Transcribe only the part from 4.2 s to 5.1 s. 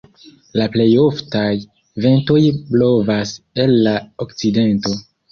okcidento.